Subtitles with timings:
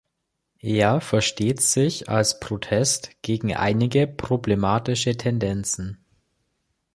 [0.63, 6.03] Er versteht sich als Protest gegen einige problematische Tendenzen.